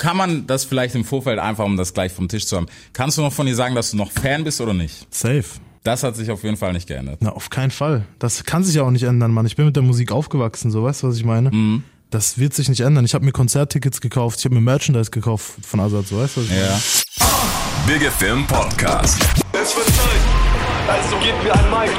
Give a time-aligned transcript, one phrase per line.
[0.00, 3.18] kann man das vielleicht im Vorfeld einfach, um das gleich vom Tisch zu haben, kannst
[3.18, 5.06] du noch von dir sagen, dass du noch Fan bist oder nicht?
[5.14, 5.44] Safe.
[5.84, 7.18] Das hat sich auf jeden Fall nicht geändert.
[7.20, 8.04] Na, auf keinen Fall.
[8.18, 9.46] Das kann sich ja auch nicht ändern, Mann.
[9.46, 11.50] Ich bin mit der Musik aufgewachsen, so weißt du, was ich meine?
[11.50, 11.84] Mhm.
[12.10, 13.04] Das wird sich nicht ändern.
[13.04, 16.40] Ich habe mir Konzerttickets gekauft, ich habe mir Merchandise gekauft von Azad, so weißt du,
[16.40, 16.66] was ich meine?
[16.66, 16.80] Ja.
[17.86, 19.22] Big FM Podcast.
[19.52, 20.24] Es wird Zeit.
[20.88, 21.90] Also gebt mir ein Mic.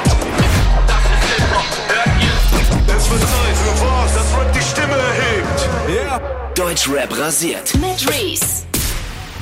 [0.88, 1.66] Das ist Hip-Hop.
[1.88, 2.96] Hört ihr?
[2.98, 4.31] Es wird Zeit für was, das
[5.64, 6.58] erhebt.
[6.58, 7.74] Deutschrap rasiert.
[7.76, 8.66] Mit Reese.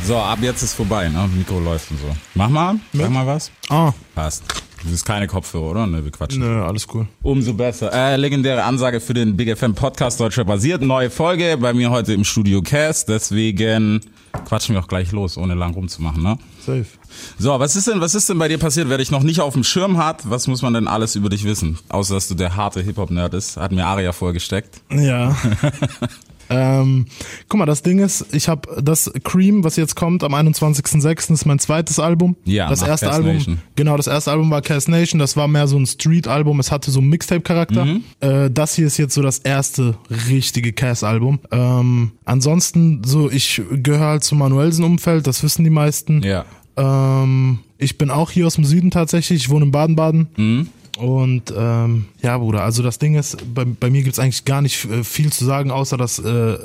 [0.06, 1.30] So, ab jetzt ist vorbei, ne?
[1.36, 2.16] Mikro läuft und so.
[2.36, 3.52] Mach mal, sag mal was.
[3.70, 4.44] Ah, Passt.
[4.82, 5.88] Das ist keine Kopfhörer, oder?
[5.88, 6.40] Ne, wir quatschen.
[6.40, 7.06] nö, alles cool.
[7.22, 7.92] Umso besser.
[7.92, 10.82] Äh, legendäre Ansage für den Big FM Podcast Deutscher basiert.
[10.82, 13.10] Neue Folge bei mir heute im Studio Cast.
[13.10, 14.00] Deswegen
[14.46, 16.38] quatschen wir auch gleich los, ohne lang rumzumachen, ne?
[16.70, 16.86] Safe.
[17.38, 19.54] So, was ist denn, was ist denn bei dir passiert, wer dich noch nicht auf
[19.54, 20.30] dem Schirm hat?
[20.30, 21.80] Was muss man denn alles über dich wissen?
[21.90, 23.58] Außer, dass du der harte Hip-Hop-Nerd ist.
[23.58, 24.82] Hat mir Aria vorgesteckt.
[24.92, 25.36] Ja.
[26.50, 27.06] ähm,
[27.48, 31.34] guck mal, das Ding ist, ich habe das Cream, was jetzt kommt am 21.06.
[31.34, 32.36] ist mein zweites Album.
[32.46, 33.34] Ja, das erste Cass Album.
[33.34, 33.62] Nation.
[33.76, 36.92] Genau, das erste Album war Cast Nation, das war mehr so ein Street-Album, es hatte
[36.92, 37.86] so einen Mixtape-Charakter.
[37.86, 38.04] Mhm.
[38.20, 41.40] Äh, das hier ist jetzt so das erste richtige Cass-Album.
[41.52, 46.22] Ähm, ansonsten, so, ich gehöre halt zum Manuelsen-Umfeld, das wissen die meisten.
[46.24, 46.46] Ja.
[46.80, 50.28] Ähm, ich bin auch hier aus dem Süden tatsächlich, ich wohne in Baden-Baden.
[50.38, 50.68] Mhm.
[51.00, 54.84] Und ähm, ja, Bruder, also das Ding ist, bei, bei mir gibt's eigentlich gar nicht
[54.84, 56.58] äh, viel zu sagen, außer das, äh,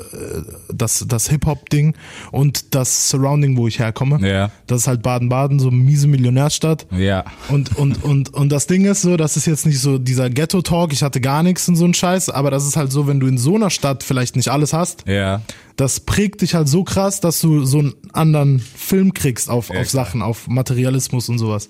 [0.73, 1.95] das, das Hip-Hop-Ding
[2.31, 4.19] und das Surrounding, wo ich herkomme.
[4.27, 4.51] Ja.
[4.67, 6.85] Das ist halt Baden-Baden, so eine miese Millionärstadt.
[6.91, 7.23] Ja.
[7.47, 10.91] Und, und, und, und das Ding ist so, das ist jetzt nicht so dieser Ghetto-Talk,
[10.91, 13.27] ich hatte gar nichts und so ein Scheiß, aber das ist halt so, wenn du
[13.27, 15.43] in so einer Stadt vielleicht nicht alles hast, Ja.
[15.77, 19.79] das prägt dich halt so krass, dass du so einen anderen Film kriegst auf, Ja,
[19.79, 19.89] auf.
[19.89, 21.69] Sachen, auf Materialismus und sowas.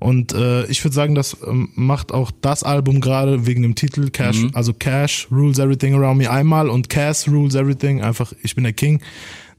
[0.00, 4.10] Und äh, ich würde sagen, das ähm, macht auch das Album gerade wegen dem Titel
[4.10, 4.50] Cash, Mhm.
[4.54, 8.72] also Cash rules everything around me einmal und Cash rules everything, einfach ich bin der
[8.72, 9.00] King.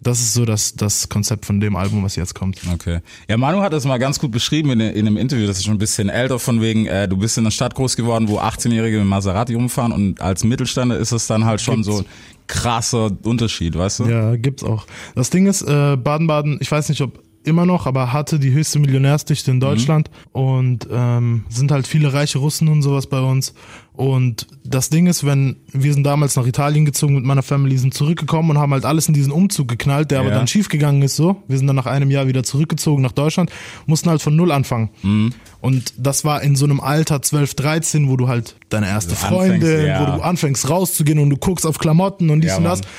[0.03, 2.57] Das ist so das, das Konzept von dem Album, was jetzt kommt.
[2.73, 3.01] Okay.
[3.29, 5.75] Ja, Manu hat das mal ganz gut beschrieben in, in einem Interview, das ist schon
[5.75, 8.97] ein bisschen älter, von wegen, äh, du bist in einer Stadt groß geworden, wo 18-Jährige
[8.97, 11.87] mit Maserati rumfahren und als Mittelständler ist es dann halt schon Gibt's.
[11.87, 12.05] so ein
[12.47, 14.05] krasser Unterschied, weißt du?
[14.05, 14.87] Ja, gibt's auch.
[15.13, 18.79] Das Ding ist, äh, Baden-Baden, ich weiß nicht, ob immer noch, aber hatte die höchste
[18.79, 23.53] Millionärsdichte in Deutschland und ähm, sind halt viele reiche Russen und sowas bei uns.
[23.93, 27.93] Und das Ding ist, wenn wir sind damals nach Italien gezogen mit meiner Family, sind
[27.93, 30.35] zurückgekommen und haben halt alles in diesen Umzug geknallt, der aber Ja.
[30.35, 31.43] dann schief gegangen ist so.
[31.47, 33.51] Wir sind dann nach einem Jahr wieder zurückgezogen nach Deutschland,
[33.85, 34.89] mussten halt von null anfangen.
[35.03, 35.33] Mhm.
[35.59, 39.27] Und das war in so einem Alter 12, 13, wo du halt deine erste Also
[39.27, 40.01] Freundin, ja.
[40.01, 42.89] wo du anfängst rauszugehen und du guckst auf Klamotten und dies Ja, und das Mann.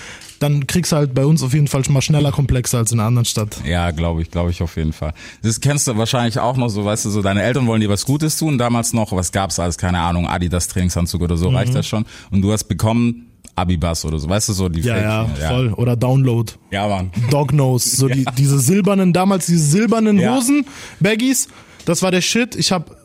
[0.43, 2.99] Dann kriegst du halt bei uns auf jeden Fall schon mal schneller Komplexer als in
[3.01, 3.57] einer anderen Stadt.
[3.65, 5.15] Ja, glaube ich, glaube ich auf jeden Fall.
[5.43, 8.05] Das kennst du wahrscheinlich auch noch so, weißt du, so deine Eltern wollen dir was
[8.05, 11.41] Gutes tun, damals noch, was gab's alles, keine Ahnung, Adidas Trainingsanzug oder Mhm.
[11.41, 12.05] so, reicht das schon?
[12.31, 15.73] Und du hast bekommen Abibus oder so, weißt du, so die Ja, ja, Fake- voll.
[15.75, 16.51] Oder Download.
[16.71, 17.11] Ja, Mann.
[17.31, 17.97] Dognose.
[17.97, 20.37] So die, diese silbernen, damals diese silbernen Ja.
[20.37, 20.65] Hosen,
[21.01, 21.49] Baggies.
[21.85, 22.55] Das war der Shit.
[22.57, 22.97] Ich habe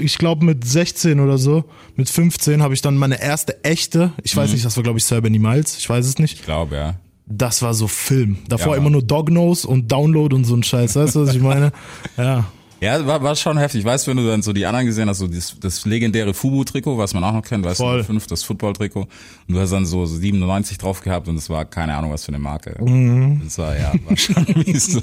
[0.00, 1.64] ich glaube mit 16 oder so,
[1.96, 4.40] mit 15 habe ich dann meine erste echte, ich Mhm.
[4.40, 6.34] weiß nicht, das war glaube ich Sir Benny Miles, ich weiß es nicht.
[6.40, 6.94] Ich glaube, ja.
[7.26, 8.38] Das war so Film.
[8.48, 11.42] Davor Ja, immer nur Dognose und Download und so ein Scheiß, weißt du, was ich
[11.42, 11.72] meine?
[12.16, 12.46] Ja.
[12.80, 13.84] Ja, war, war schon heftig.
[13.84, 16.96] Weißt du, wenn du dann so die anderen gesehen hast, so das, das legendäre Fubu-Trikot,
[16.96, 17.98] was man auch noch kennt, weißt Voll.
[17.98, 19.00] du, fünf, das Football-Trikot.
[19.00, 22.28] Und du hast dann so 97 drauf gehabt und es war keine Ahnung, was für
[22.28, 22.76] eine Marke.
[22.80, 23.40] Mhm.
[23.44, 25.00] Das war, ja, war schon mies.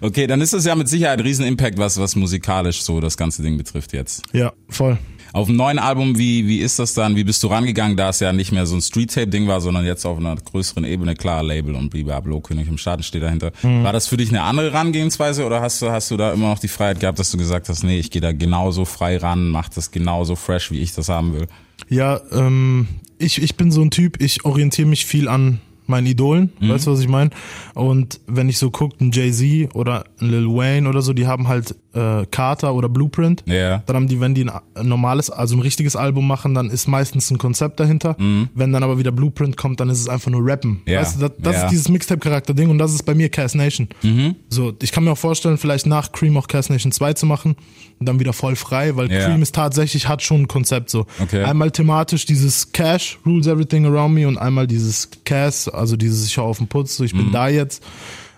[0.00, 3.42] okay, dann ist das ja mit Sicherheit ein Riesen-Impact, was, was musikalisch so das ganze
[3.42, 4.22] Ding betrifft jetzt.
[4.32, 4.98] Ja, voll.
[5.34, 7.16] Auf dem neuen Album, wie, wie ist das dann?
[7.16, 10.04] Wie bist du rangegangen, da es ja nicht mehr so ein Street-Tape-Ding war, sondern jetzt
[10.04, 13.50] auf einer größeren Ebene, klar, Label und Blibablo, König im Schaden steht dahinter.
[13.62, 13.82] Mhm.
[13.82, 16.58] War das für dich eine andere Herangehensweise oder hast du, hast du da immer noch
[16.58, 19.68] die Freiheit gehabt, dass du gesagt hast, nee, ich gehe da genauso frei ran, mach
[19.70, 21.46] das genauso fresh, wie ich das haben will?
[21.88, 22.86] Ja, ähm,
[23.18, 26.68] ich, ich bin so ein Typ, ich orientiere mich viel an meinen Idolen, Mhm.
[26.68, 27.30] weißt du, was ich meine?
[27.74, 31.48] Und wenn ich so gucke, ein Jay-Z oder ein Lil Wayne oder so, die haben
[31.48, 33.42] halt äh, Carter oder Blueprint.
[33.46, 33.82] Ja.
[33.86, 37.30] Dann haben die, wenn die ein, normales, also ein richtiges Album machen, dann ist meistens
[37.30, 38.16] ein Konzept dahinter.
[38.54, 40.70] Wenn dann aber wieder Blueprint kommt, dann ist es einfach nur Rappen.
[40.70, 40.80] Mhm.
[40.86, 41.00] Ja.
[41.00, 41.64] Weißt du, das, das Ja.
[41.64, 43.88] ist dieses Mixtape-Charakter-Ding und das ist bei mir Cass Nation.
[44.02, 44.36] Mhm.
[44.48, 47.56] So, ich kann mir auch vorstellen, vielleicht nach Cream auch Cass Nation 2 zu machen
[48.00, 49.08] und dann wieder voll frei, weil.
[49.08, 51.06] Cream ist tatsächlich, hat schon ein Konzept so.
[51.20, 51.44] Okay.
[51.44, 56.38] Einmal thematisch dieses Cash rules everything around me und einmal dieses Cash, also dieses ich
[56.38, 57.18] hau auf den Putz, so ich Mhm.
[57.18, 57.82] bin da jetzt.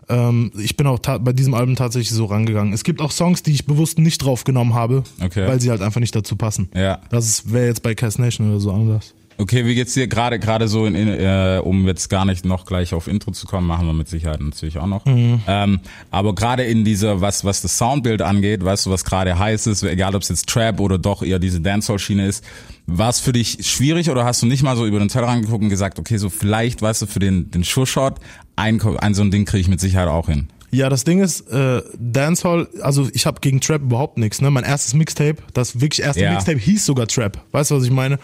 [0.09, 2.73] Ähm, ich bin auch bei diesem Album tatsächlich so rangegangen.
[2.73, 5.47] Es gibt auch Songs, die ich bewusst nicht draufgenommen habe, Okay.
[5.47, 6.69] weil sie halt einfach nicht dazu passen.
[6.75, 7.01] Ja.
[7.11, 9.15] Das wäre jetzt bei Cass Nation oder so anders.
[9.37, 12.67] Okay, wie geht's dir gerade gerade so in, in äh, um jetzt gar nicht noch
[12.67, 15.05] gleich auf Intro zu kommen, machen wir mit Sicherheit natürlich auch noch.
[15.06, 15.41] Mhm.
[15.49, 15.81] Ähm,
[16.12, 19.83] aber gerade in dieser was was das Soundbild angeht, weißt du, was gerade heiß ist,
[19.83, 22.45] egal ob es jetzt Trap oder doch eher diese Dancehall Schiene ist,
[22.86, 25.62] war es für dich schwierig oder hast du nicht mal so über den Tellerrand geguckt
[25.62, 28.20] und gesagt, okay, so vielleicht, weißt du, für den den Sure Shot
[28.56, 30.48] ein, ein so ein Ding kriege ich mit Sicherheit auch hin.
[30.70, 34.40] Ja, das Ding ist, äh, Dancehall, also ich habe gegen Trap überhaupt nichts.
[34.40, 34.50] Ne?
[34.50, 36.32] Mein erstes Mixtape, das wirklich erste Ja.
[36.32, 37.40] Mixtape hieß sogar Trap.
[37.52, 38.19] Weißt du, was ich meine?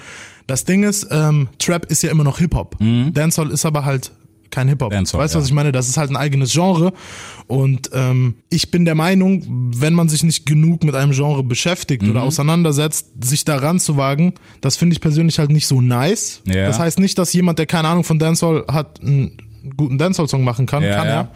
[0.48, 2.76] Das Ding ist, ähm, Trap ist ja immer noch Hip-Hop.
[3.12, 4.10] Dancehall ist aber halt
[4.50, 4.92] kein Hip-Hop.
[4.92, 5.40] Weißt du, was ja.
[5.40, 5.72] ich meine?
[5.72, 6.92] Das ist halt ein eigenes Genre.
[7.46, 12.02] Und ähm, ich bin der Meinung, wenn man sich nicht genug mit einem Genre beschäftigt
[12.02, 12.10] Mhm.
[12.10, 16.42] oder auseinandersetzt, sich daran zu wagen, das finde ich persönlich halt nicht so nice.
[16.46, 16.66] Ja.
[16.66, 19.36] Das heißt nicht, dass jemand, der keine Ahnung von Dancehall hat, einen
[19.76, 20.82] guten Dancehall-Song machen kann.
[20.82, 21.12] Ja, kann ja.
[21.12, 21.30] er.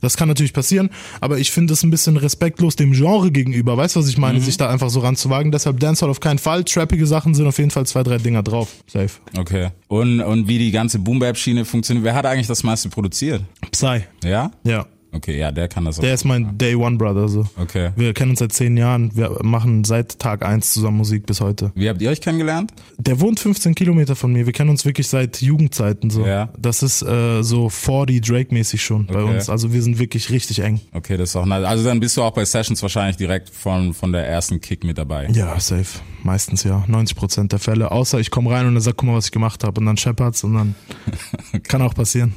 [0.00, 0.90] Das kann natürlich passieren,
[1.20, 3.76] aber ich finde es ein bisschen respektlos dem Genre gegenüber.
[3.76, 4.20] Weißt du, was ich Mhm.
[4.22, 4.40] meine?
[4.40, 5.50] Sich da einfach so ranzuwagen.
[5.52, 6.64] Deshalb Dancehall auf keinen Fall.
[6.64, 8.68] Trappige Sachen sind auf jeden Fall zwei, drei Dinger drauf.
[8.86, 9.10] Safe.
[9.36, 9.68] Okay.
[9.88, 13.42] Und und wie die ganze Boom Bap Schiene funktioniert, wer hat eigentlich das meiste produziert?
[13.72, 14.02] Psy.
[14.24, 14.50] Ja?
[14.64, 14.86] Ja.
[15.10, 16.02] Okay, ja, der kann das auch.
[16.02, 17.28] Der ist mein Day One Brother.
[17.28, 17.46] So.
[17.56, 17.90] Okay.
[17.96, 19.10] Wir kennen uns seit zehn Jahren.
[19.16, 21.72] Wir machen seit Tag eins zusammen Musik bis heute.
[21.74, 22.72] Wie habt ihr euch kennengelernt?
[22.98, 24.44] Der wohnt 15 Kilometer von mir.
[24.46, 26.26] Wir kennen uns wirklich seit Jugendzeiten so.
[26.26, 26.50] Ja.
[26.58, 29.34] Das ist äh, so 40 Drake-mäßig schon bei Okay.
[29.34, 29.48] uns.
[29.48, 30.80] Also wir sind wirklich richtig eng.
[30.92, 31.64] Okay, das ist auch nice.
[31.64, 34.98] Also dann bist du auch bei Sessions wahrscheinlich direkt von von der ersten Kick mit
[34.98, 35.26] dabei.
[35.32, 36.00] Ja, safe.
[36.22, 36.84] Meistens ja.
[36.86, 37.90] 90 Prozent der Fälle.
[37.90, 39.80] Außer ich komme rein und er sagt, guck mal, was ich gemacht habe.
[39.80, 40.74] Und dann Shepherds und dann
[41.62, 42.34] kann auch passieren.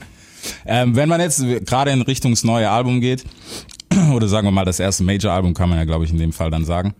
[0.65, 3.23] Ähm, wenn man jetzt gerade in Richtung das neue Album geht,
[4.13, 6.49] oder sagen wir mal das erste Major-Album, kann man ja, glaube ich, in dem Fall
[6.51, 6.93] dann sagen.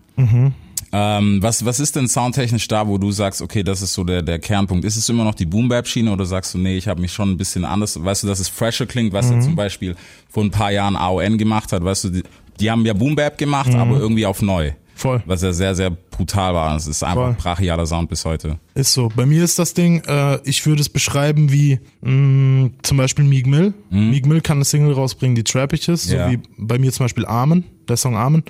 [0.94, 4.20] Ähm, was, was ist denn soundtechnisch da, wo du sagst, okay, das ist so der,
[4.20, 4.84] der Kernpunkt?
[4.84, 7.38] Ist es immer noch die Boom-Bap-Schiene oder sagst du, nee, ich habe mich schon ein
[7.38, 9.96] bisschen anders, weißt du, dass es fresher klingt, was ja zum Beispiel
[10.28, 12.22] vor ein paar Jahren AON gemacht hat, weißt du, die,
[12.60, 14.72] die haben ja Boom-Bap gemacht, aber irgendwie auf neu.
[15.02, 15.22] Voll.
[15.26, 16.76] Was ja sehr, sehr brutal war.
[16.76, 17.32] Es ist einfach Voll.
[17.34, 18.58] brachialer Sound bis heute.
[18.74, 19.08] Ist so.
[19.14, 23.46] Bei mir ist das Ding, äh, ich würde es beschreiben wie mh, zum Beispiel Meek
[23.46, 23.74] Mill.
[23.90, 26.14] Meek Mill kann eine Single rausbringen, die trappig ist, Mhm.
[26.14, 26.26] Ja.
[26.26, 28.44] so wie bei mir zum Beispiel Amen, der Song Amen.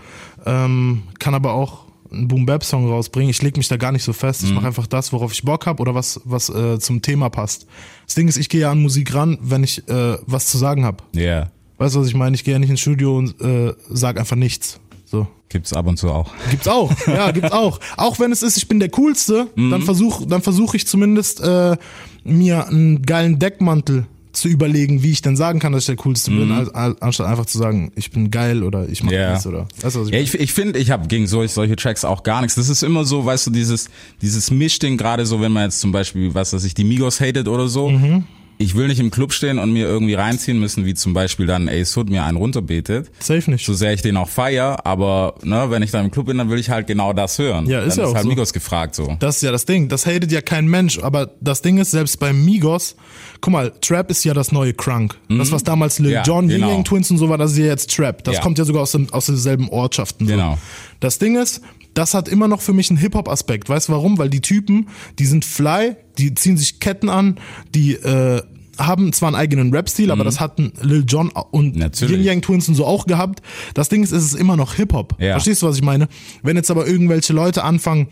[0.46, 3.31] Ähm, kann aber auch einen Boom Bap Song rausbringen.
[3.31, 4.43] Ich leg mich da gar nicht so fest.
[4.43, 4.49] Mhm.
[4.49, 7.66] Ich mache einfach das, worauf ich Bock habe oder was was äh, zum Thema passt.
[8.06, 10.84] Das Ding ist, ich gehe ja an Musik ran, wenn ich äh, was zu sagen
[10.84, 11.02] habe.
[11.14, 11.50] Ja, yeah.
[11.78, 12.37] Weißt du, was ich meine?
[12.37, 14.78] Ich gehe ja nicht ins Studio und äh, sag einfach nichts.
[15.12, 15.26] So.
[15.50, 16.31] gibt's ab und zu auch.
[16.50, 17.79] Gibt's auch, ja, gibt's auch.
[17.99, 21.76] Auch wenn es ist, ich bin der Coolste, dann versuch, dann versuche ich zumindest äh,
[22.25, 26.31] mir einen geilen Deckmantel zu überlegen, wie ich denn sagen kann, dass ich der Coolste
[26.31, 29.32] bin, als, als, anstatt einfach zu sagen, ich bin geil oder ich mach Ja.
[29.35, 29.69] das oder.
[29.82, 32.23] Weißt du, was ich Ja, ich, ich finde, ich habe gegen solche, solche Tracks auch
[32.23, 32.55] gar nichts.
[32.55, 33.91] Das ist immer so, weißt du, dieses,
[34.23, 37.47] dieses Mischding, gerade so, wenn man jetzt zum Beispiel, was weiß ich, die Migos hatet
[37.47, 37.91] oder so.
[37.91, 38.25] Mhm.
[38.62, 41.69] Ich will nicht im Club stehen und mir irgendwie reinziehen müssen, wie zum Beispiel dann
[41.69, 43.11] Ace Hood mir einen runterbetet.
[43.19, 43.67] Safe nicht.
[43.67, 46.49] So sehr ich den auch feier, aber ne, wenn ich dann im Club bin, dann
[46.50, 47.67] will ich halt genau das hören.
[47.67, 48.29] Ja, ist dann ja ist auch halt so.
[48.31, 49.17] Migos gefragt so.
[49.19, 49.88] Das ist ja das Ding.
[49.88, 50.99] Das hatet ja kein Mensch.
[51.00, 52.94] Aber das Ding ist, selbst bei Migos,
[53.41, 55.17] guck mal, Trap ist ja das neue Crunk.
[55.29, 56.14] Das, was damals Lil Mhm.
[56.14, 56.70] Ja, Jon, genau.
[56.70, 58.23] Ying Twins und so war, das ist ja jetzt Trap.
[58.25, 58.41] Das Ja.
[58.43, 60.26] kommt ja sogar aus, dem, aus derselben Ortschaften.
[60.26, 60.32] So.
[60.32, 60.59] Genau.
[61.00, 61.62] Das Ding ist,
[61.94, 63.69] das hat immer noch für mich einen Hip-Hop-Aspekt.
[63.69, 64.17] Weißt du warum?
[64.19, 64.88] Weil die Typen,
[65.19, 67.38] die sind fly, die ziehen sich Ketten an,
[67.75, 68.43] die äh,
[68.78, 71.80] haben zwar einen eigenen Rap-Stil, aber das hatten Lil Jon und Mhm.
[71.80, 72.16] Natürlich.
[72.16, 73.42] Yin Yang Twins und so auch gehabt.
[73.74, 75.16] Das Ding ist, es ist immer noch Hip-Hop.
[75.20, 75.32] Ja.
[75.32, 76.08] Verstehst du, was ich meine?
[76.42, 78.08] Wenn jetzt aber irgendwelche Leute anfangen,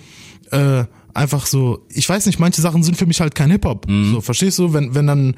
[0.50, 0.84] äh,
[1.14, 3.88] einfach so, ich weiß nicht, manche Sachen sind für mich halt kein Hip-Hop.
[3.88, 4.12] Mhm.
[4.12, 4.72] So, verstehst du?
[4.72, 5.34] Wenn, wenn dann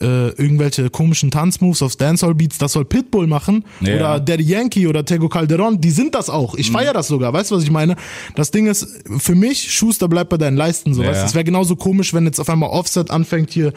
[0.00, 3.94] äh, irgendwelche komischen Tanzmoves auf Dancehall-Beats, das soll Pitbull machen Ja.
[3.96, 6.52] oder Daddy Yankee oder Tego Calderon, die sind das auch.
[6.54, 6.60] Mhm.
[6.60, 7.96] Ich feier das sogar, weißt du, was ich meine?
[8.34, 8.86] Das Ding ist,
[9.18, 11.08] für mich, Schuster bleibt bei deinen Leisten, so, Ja.
[11.10, 11.26] weißt du?
[11.26, 13.72] Es wäre genauso komisch, wenn jetzt auf einmal Offset anfängt, hier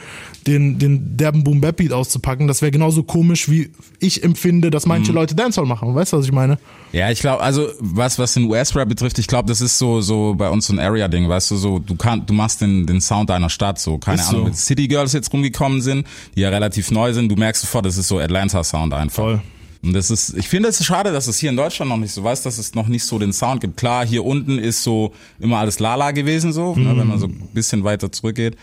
[0.48, 2.48] den, den derben Boom Bap Beat auszupacken.
[2.48, 3.70] Das wäre genauso komisch, wie
[4.00, 4.90] ich empfinde, dass Mhm.
[4.90, 5.94] manche Leute Dancehall machen.
[5.96, 6.58] Weißt du, was ich meine?
[6.92, 10.34] Ja, ich glaube, also was was den US-Rap betrifft, ich glaube, das ist so so
[10.36, 13.30] bei uns so ein Area-Ding, weißt du, so du kannst, du machst den den Sound
[13.30, 14.54] deiner Stadt so, keine Ist Ahnung, so.
[14.54, 18.08] City Girls jetzt rumgekommen sind, die ja relativ neu sind, du merkst sofort, das ist
[18.08, 19.24] so Atlanta-Sound einfach.
[19.24, 19.42] Voll.
[19.82, 22.24] Und das ist, ich finde es schade, dass es hier in Deutschland noch nicht so
[22.24, 23.78] weiß, dass es noch nicht so den Sound gibt.
[23.78, 27.50] Klar, hier unten ist so immer alles Lala gewesen so, ne, wenn man so ein
[27.54, 28.58] bisschen weiter zurückgeht.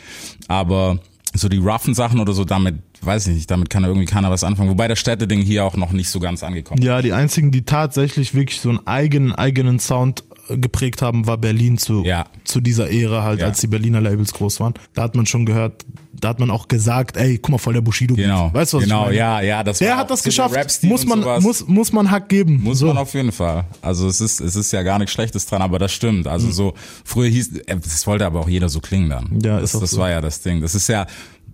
[0.46, 0.98] Aber
[1.32, 4.44] so die roughen Sachen oder so, damit, weiß ich nicht, damit kann irgendwie keiner was
[4.44, 4.68] anfangen.
[4.68, 6.86] Wobei das Städteding hier auch noch nicht so ganz angekommen ist.
[6.86, 11.78] Ja, die einzigen, die tatsächlich wirklich so einen eigenen, eigenen Sound geprägt haben, war Berlin
[11.78, 12.26] zu, Ja.
[12.44, 13.46] zu dieser Ära halt, Ja.
[13.46, 14.74] als die Berliner Labels groß waren.
[14.94, 17.80] Da hat man schon gehört, da hat man auch gesagt, ey, guck mal, voll der
[17.82, 18.14] Bushido.
[18.14, 18.50] Genau.
[18.52, 19.16] Weißt du, was genau, ich meine?
[19.18, 20.56] ja, ja, das Der war hat das geschafft.
[20.82, 22.60] Muss man, muss, muss man Hack geben.
[22.62, 22.86] Muss so.
[22.86, 23.64] man auf jeden Fall.
[23.82, 26.24] Also es ist, es ist ja gar nichts Schlechtes dran, aber das stimmt.
[26.24, 26.30] Mhm.
[26.30, 26.74] Also so,
[27.04, 29.38] früher hieß, äh, das wollte aber auch jeder so klingen dann.
[29.42, 29.98] Ja, das, ist das so.
[29.98, 30.60] war ja das Ding.
[30.60, 31.06] Das ist ja,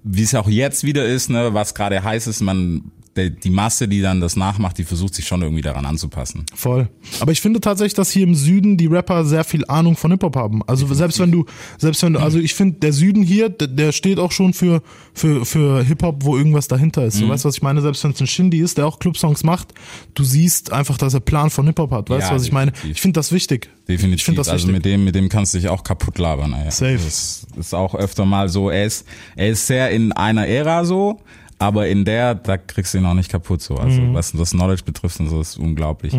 [0.05, 3.89] wie es auch jetzt wieder ist, ne, was gerade heiß ist, man der, die Masse,
[3.89, 6.47] die dann das nachmacht, die versucht sich schon irgendwie daran anzupassen.
[6.55, 6.89] Voll.
[7.21, 10.35] Aber ich finde tatsächlich, dass hier im Süden die Rapper sehr viel Ahnung von Hip-Hop
[10.37, 10.63] haben.
[10.67, 11.45] Also selbst wenn du,
[11.79, 14.83] selbst wenn du, also ich finde, der Süden hier, der, der steht auch schon für,
[15.13, 17.21] für, für Hip-Hop, wo irgendwas dahinter ist.
[17.27, 17.83] Weißt du, was ich meine?
[17.83, 19.75] Selbst wenn es ein Shindy ist, der auch Clubsongs macht,
[20.15, 22.09] du siehst einfach, dass er Plan von Hip-Hop hat.
[22.09, 22.73] Weißt Ja, du, was ich meine?
[22.73, 22.97] definitiv.
[22.97, 23.69] Ich finde das wichtig.
[23.89, 24.21] Definitiv.
[24.21, 24.75] Ich finde das also wichtig.
[24.75, 26.55] mit dem, mit dem kannst du dich auch kaputt labern.
[26.55, 26.71] Ey.
[26.71, 26.99] Safe.
[27.05, 28.71] Das ist auch öfter mal so.
[28.71, 31.21] Er ist, er ist sehr in einer Ära so,
[31.63, 33.77] aber in der, da kriegst du ihn auch nicht kaputt so.
[33.77, 34.15] Also Mhm.
[34.15, 36.13] was das Knowledge betrifft und so, ist unglaublich.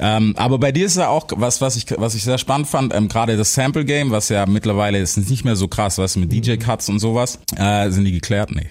[0.00, 2.94] Ähm, aber bei dir ist ja auch was, was ich, was ich sehr spannend fand,
[2.94, 6.20] ähm, gerade das Sample Game, was ja mittlerweile ist nicht mehr so krass, weißt du,
[6.20, 8.50] mit DJ Cuts und sowas, äh, sind die geklärt?
[8.54, 8.68] Nee.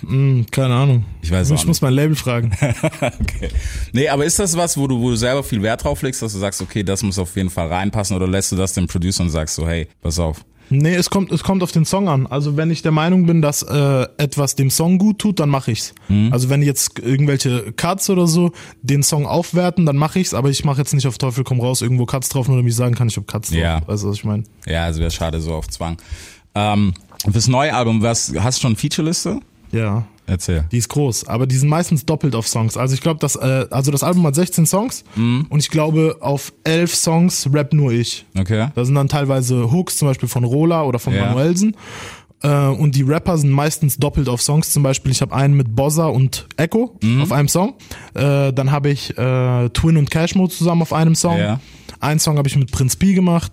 [0.00, 1.04] Hm, keine Ahnung.
[1.20, 2.52] Ich weiß auch Ich muss mein Label fragen.
[3.00, 3.50] okay.
[3.92, 6.32] Nee, aber ist das was, wo du, wo du selber viel Wert drauf legst, dass
[6.32, 9.24] du sagst, okay, das muss auf jeden Fall reinpassen oder lässt du das dem Producer
[9.24, 10.44] und sagst so, hey, pass auf.
[10.70, 12.26] Nee, es kommt, es kommt auf den Song an.
[12.26, 15.70] Also wenn ich der Meinung bin, dass äh, etwas dem Song gut tut, dann mache
[15.72, 15.94] ich's.
[16.08, 16.32] Mhm.
[16.32, 18.52] Also wenn jetzt irgendwelche Cuts oder so
[18.82, 21.82] den Song aufwerten, dann mache ich's, aber ich mache jetzt nicht auf Teufel komm raus
[21.82, 23.58] irgendwo Cuts drauf, nur damit ich sagen kann, ich habe Cuts drauf.
[23.58, 23.86] Ja.
[23.86, 24.44] Weißt du, was ich meine?
[24.66, 25.98] Ja, also wäre schade so auf Zwang.
[26.54, 26.94] Ähm,
[27.30, 29.40] fürs neue Album, was, hast du schon Featureliste?
[29.72, 30.04] Ja.
[30.26, 30.64] Erzähl.
[30.72, 32.76] Die ist groß, aber die sind meistens doppelt auf Songs.
[32.76, 35.46] Also ich glaube, das, äh, also das Album hat 16 Songs Mhm.
[35.50, 38.24] und ich glaube, auf 11 Songs rap nur ich.
[38.38, 38.68] Okay.
[38.74, 41.26] Da sind dann teilweise Hooks, zum Beispiel von Rola oder von Ja.
[41.26, 41.76] Manuelsen.
[42.42, 44.70] Äh, und die Rapper sind meistens doppelt auf Songs.
[44.70, 47.22] Zum Beispiel, ich habe einen mit Bozza und Echo Mhm.
[47.22, 47.74] auf einem Song.
[48.14, 51.38] Äh, dann habe ich äh, Twin und Cashmo zusammen auf einem Song.
[51.38, 51.60] Ja.
[52.00, 53.52] Einen Song habe ich mit Prinz P gemacht.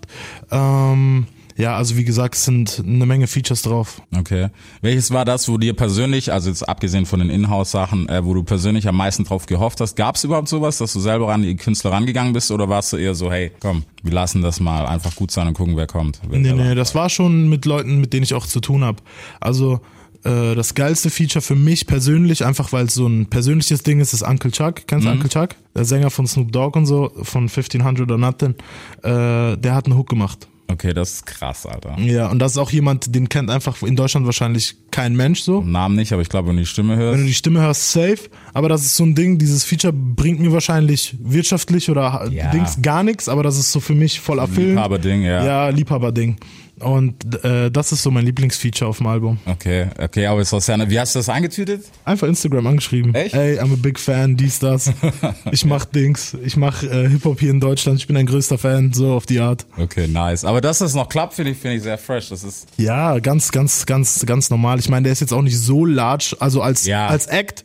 [0.50, 1.26] Ähm,
[1.62, 4.02] ja, also wie gesagt, es sind eine Menge Features drauf.
[4.16, 4.48] Okay.
[4.80, 8.42] Welches war das, wo dir persönlich, also jetzt abgesehen von den Inhouse-Sachen, äh, wo du
[8.42, 9.94] persönlich am meisten drauf gehofft hast?
[9.94, 12.96] Gab es überhaupt sowas, dass du selber an die Künstler rangegangen bist oder warst du
[12.96, 16.20] eher so, hey, komm, wir lassen das mal einfach gut sein und gucken, wer kommt?
[16.28, 18.98] Wer Nee, nee, das war schon mit Leuten, mit denen ich auch zu tun habe.
[19.38, 19.80] Also
[20.24, 24.12] äh, das geilste Feature für mich persönlich, einfach weil es so ein persönliches Ding ist,
[24.12, 24.88] ist Uncle Chuck.
[24.88, 25.50] Kennst du Uncle Chuck?
[25.76, 28.56] Der Sänger von Snoop Dogg und so, von 1500 or Nothing.
[29.04, 30.48] Äh, der hat einen Hook gemacht.
[30.72, 31.98] Okay, das ist krass, Alter.
[31.98, 35.60] Ja, und das ist auch jemand, den kennt einfach in Deutschland wahrscheinlich kein Mensch so.
[35.62, 37.14] Namen nicht, aber ich glaube, wenn du die Stimme hörst.
[37.14, 38.30] Wenn du die Stimme hörst, safe.
[38.54, 42.50] Aber das ist so ein Ding, dieses Feature bringt mir wahrscheinlich wirtschaftlich oder Ja.
[42.50, 44.70] Dings gar nichts, aber das ist so für mich voll erfüllend.
[44.70, 45.44] Liebhaberding, ja.
[45.44, 46.36] Ja, Liebhaberding.
[46.80, 49.38] Und äh, das ist so mein Lieblingsfeature auf dem Album.
[49.46, 51.84] Okay, okay, aber ist das ja, wie hast du das eingetütet?
[52.04, 53.14] Einfach Instagram angeschrieben.
[53.14, 53.34] Echt?
[53.34, 54.90] Ey, I'm a big fan, dies, das.
[55.52, 56.36] Ich mach Dings.
[56.44, 57.98] Ich mach äh, Hip-Hop hier in Deutschland.
[58.00, 59.66] Ich bin ein größter Fan, so auf die Art.
[59.76, 60.44] Okay, nice.
[60.44, 62.30] Aber dass das noch klappt, finde ich, finde ich sehr fresh.
[62.30, 64.78] Das ist, Ja, ganz, ganz, ganz, ganz normal.
[64.78, 67.06] Ich meine, der ist jetzt auch nicht so large, also als, Ja.
[67.06, 67.64] als Act.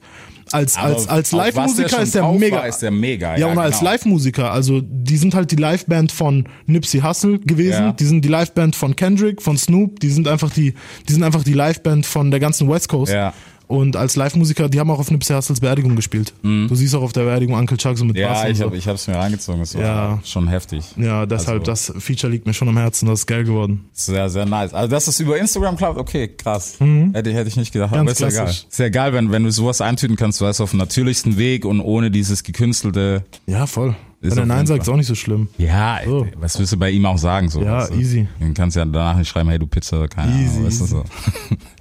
[0.51, 2.57] Als, Aber als, als Live-Musiker ist der mega.
[2.57, 3.91] war, ist der mega, Ja, ja, und als genau.
[3.91, 7.91] Live-Musiker, also die sind halt die Live-Band von Nipsey Hussle gewesen, Ja.
[7.91, 10.73] die sind die Live-Band von Kendrick, von Snoop, die sind einfach die,
[11.07, 13.13] die sind einfach die Live-Band von der ganzen West Coast.
[13.13, 13.33] Ja.
[13.67, 16.33] Und als Live-Musiker, die haben auch auf Nipsey Hussles Beerdigung gespielt.
[16.41, 18.33] Du siehst auch auf der Beerdigung Uncle Chuck so mit Bass Mhm.
[18.33, 18.63] ja, und ich so.
[18.65, 19.59] habe ich hab's mir reingezogen.
[19.59, 20.19] Das Ja.
[20.23, 20.85] schon heftig.
[20.95, 23.85] Ja, deshalb, Also- das Feature liegt mir schon am Herzen, das ist geil geworden.
[23.91, 24.73] Sehr, sehr nice.
[24.73, 26.77] Also, dass das über Instagram klappt, okay, krass.
[26.79, 27.91] Hätte, hätte ich nicht gedacht.
[27.91, 27.95] Mhm.
[27.95, 28.45] Ganz aber ist ja geil.
[28.45, 28.65] klassisch.
[28.69, 31.65] Ist ja geil, wenn, wenn du sowas eintüten kannst, weißt du, auf dem natürlichsten Weg
[31.65, 33.25] und ohne dieses gekünstelte.
[33.47, 33.95] Ja, voll.
[34.19, 35.47] Ist Wenn er Nein sagt, ist auch nicht so schlimm.
[35.59, 36.25] Ja, So.
[36.37, 37.49] was willst du bei ihm auch sagen?
[37.49, 37.95] So, Ja, weißt du?
[37.99, 38.27] easy.
[38.39, 40.85] Dann kannst du ja danach nicht schreiben, hey, du Pizza, keine Easy, Ahnung, weißt du
[40.85, 41.03] so.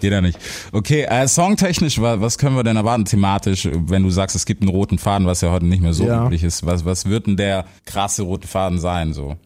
[0.00, 0.38] Geht ja nicht.
[0.72, 4.62] Okay, äh, songtechnisch, wa- was können wir denn erwarten thematisch, wenn du sagst, es gibt
[4.62, 6.24] einen roten Faden, was ja heute nicht mehr so Ja.
[6.26, 6.64] üblich ist.
[6.66, 9.12] Was, was wird denn der krasse rote Faden sein?
[9.12, 9.36] So?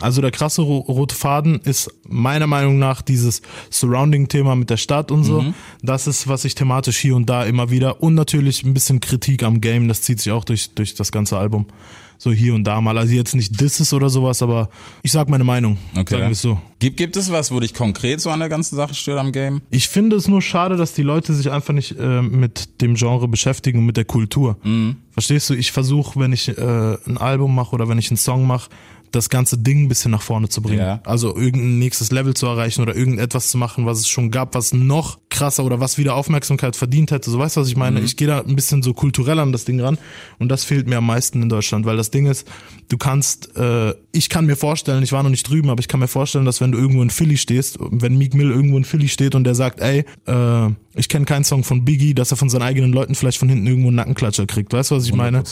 [0.00, 5.10] Also der krasse ro rote Faden ist meiner Meinung nach dieses Surrounding-Thema mit der Stadt
[5.10, 5.44] und so.
[5.82, 9.42] Das ist, was ich thematisch hier und da immer wieder und natürlich ein bisschen Kritik
[9.42, 11.66] am Game, das zieht sich auch durch, durch das ganze Album.
[12.18, 12.98] So hier und da mal.
[12.98, 14.68] Also jetzt nicht Disses oder sowas, aber
[15.02, 15.78] ich sag meine Meinung.
[15.96, 16.14] Okay.
[16.14, 16.60] Sagen wir es so.
[16.80, 19.62] Gibt, gibt es was, wo dich konkret so an der ganzen Sache stört am Game?
[19.70, 23.28] Ich finde es nur schade, dass die Leute sich einfach nicht äh, mit dem Genre
[23.28, 24.56] beschäftigen und mit der Kultur.
[25.12, 25.54] Verstehst du?
[25.54, 28.70] Ich versuche, wenn ich äh, ein Album mache oder wenn ich einen Song mache,
[29.12, 30.80] das ganze Ding ein bisschen nach vorne zu bringen.
[30.80, 31.00] Ja.
[31.04, 34.72] Also irgendein nächstes Level zu erreichen oder irgendetwas zu machen, was es schon gab, was
[34.72, 37.30] noch krasser oder was wieder Aufmerksamkeit verdient hätte.
[37.30, 38.00] So weißt du, was ich meine?
[38.00, 39.98] Ich gehe da ein bisschen so kulturell an das Ding ran
[40.38, 42.46] und das fehlt mir am meisten in Deutschland, weil das Ding ist,
[42.88, 46.00] du kannst, äh, ich kann mir vorstellen, ich war noch nicht drüben, aber ich kann
[46.00, 49.08] mir vorstellen, dass wenn du irgendwo in Philly stehst, wenn Meek Mill irgendwo in Philly
[49.08, 52.48] steht und der sagt, ey, äh, ich kenne keinen Song von Biggie, dass er von
[52.48, 54.72] seinen eigenen Leuten vielleicht von hinten irgendwo einen Nackenklatscher kriegt.
[54.72, 55.44] Weißt du, was ich meine?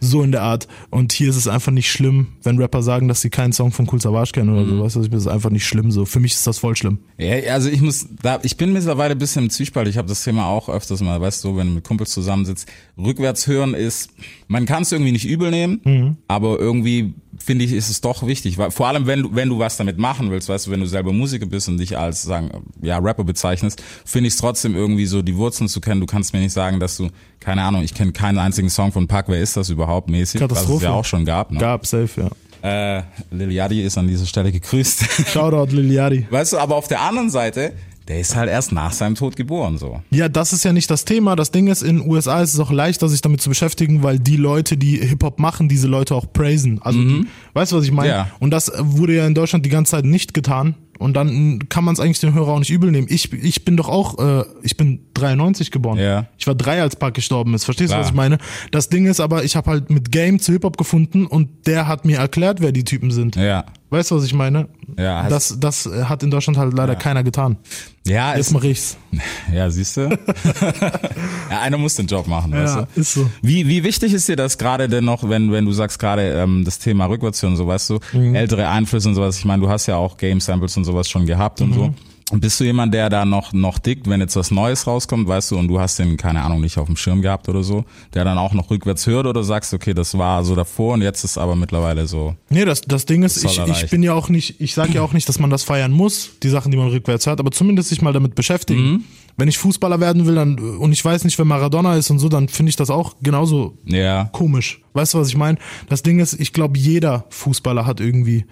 [0.00, 0.68] So in der Art.
[0.90, 3.88] Und hier ist es einfach nicht schlimm, wenn Rapper sagen, dass sie keinen Song von
[3.90, 4.82] Cool Savage kennen oder so.
[4.82, 6.04] Weißt du, das ist einfach nicht schlimm so.
[6.04, 6.98] Für mich ist das voll schlimm.
[7.18, 9.88] Ja, also ich muss, da, ich bin mittlerweile ein bisschen im Zwiespalt.
[9.88, 12.68] Ich habe das Thema auch öfters mal, weißt du, wenn du mit Kumpels zusammensitzt.
[12.98, 14.10] Rückwärts hören ist,
[14.48, 18.58] man kann es irgendwie nicht übel nehmen, aber irgendwie finde ich, ist es doch wichtig,
[18.58, 20.86] weil vor allem wenn du wenn du was damit machen willst, weißt du, wenn du
[20.86, 25.06] selber Musiker bist und dich als sagen ja Rapper bezeichnest, finde ich es trotzdem irgendwie
[25.06, 26.00] so die Wurzeln zu kennen.
[26.00, 27.08] Du kannst mir nicht sagen, dass du
[27.40, 29.28] keine Ahnung, ich kenne keinen einzigen Song von Pac.
[29.28, 30.40] Wer ist das überhaupt mäßig?
[30.40, 30.84] Was es Katastrophe.
[30.84, 31.50] ja auch schon gab.
[31.50, 31.58] Ne?
[31.58, 32.30] Gab, safe, ja.
[32.62, 35.28] Äh, Lil Yachty ist an dieser Stelle gegrüßt.
[35.32, 36.26] Shoutout Liliadi.
[36.30, 37.72] weißt du, aber auf der anderen Seite,
[38.08, 40.00] der ist halt erst nach seinem Tod geboren so.
[40.10, 41.36] Ja, das ist ja nicht das Thema.
[41.36, 44.18] Das Ding ist, in den USA ist es auch leichter, sich damit zu beschäftigen, weil
[44.18, 46.80] die Leute, die Hip-Hop machen, diese Leute auch praisen.
[46.82, 48.08] Also, die, weißt du, was ich meine?
[48.08, 48.30] Ja.
[48.40, 50.74] Und das wurde ja in Deutschland die ganze Zeit nicht getan.
[50.98, 53.08] Und dann kann man es eigentlich den Hörer auch nicht übel nehmen.
[53.10, 55.98] Ich, ich bin doch auch, äh, ich bin 93 geboren.
[55.98, 56.26] Ja.
[56.38, 57.64] Ich war drei, als Park gestorben ist.
[57.64, 58.38] Verstehst du, was ich meine?
[58.70, 62.04] Das Ding ist aber, ich habe halt mit Game zu Hip-Hop gefunden und der hat
[62.04, 63.36] mir erklärt, wer die Typen sind.
[63.36, 63.64] Ja.
[63.90, 64.68] Weißt du, was ich meine?
[64.98, 67.58] Ja, das, das hat in Deutschland halt leider keiner getan.
[68.06, 68.96] Ja, Jetzt ist, mache ich's.
[69.52, 70.08] ja, siehst du?
[71.50, 73.00] ja, einer muss den Job machen, weißt Ja, du?
[73.00, 73.30] ist so.
[73.42, 76.64] Wie, wie wichtig ist dir das gerade denn noch, wenn, wenn du sagst gerade ähm,
[76.64, 78.34] das Thema Rückwärtshören, so weißt du, Mhm.
[78.34, 79.38] ältere Einflüsse und sowas.
[79.38, 81.74] Ich meine, du hast ja auch Game Samples und sowas schon gehabt und Mhm.
[81.74, 81.94] so.
[82.32, 85.50] Und bist du jemand, der da noch noch dickt, wenn jetzt was Neues rauskommt, weißt
[85.50, 87.84] du, und du hast den, keine Ahnung, nicht auf dem Schirm gehabt oder so,
[88.14, 91.24] der dann auch noch rückwärts hört oder sagst, okay, das war so davor und jetzt
[91.24, 92.34] ist aber mittlerweile so.
[92.48, 95.12] Nee, das, das Ding ist, ich, ich bin ja auch nicht, ich sage ja auch
[95.12, 98.00] nicht, dass man das feiern muss, die Sachen, die man rückwärts hört, aber zumindest sich
[98.00, 98.82] mal damit beschäftigen.
[98.82, 99.04] Mhm.
[99.36, 102.30] Wenn ich Fußballer werden will dann, und ich weiß nicht, wer Maradona ist und so,
[102.30, 104.30] dann finde ich das auch genauso Ja.
[104.32, 104.80] komisch.
[104.94, 105.58] Weißt du, was ich meine?
[105.90, 108.46] Das Ding ist, ich glaube, jeder Fußballer hat irgendwie